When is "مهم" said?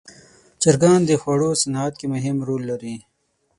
2.13-2.37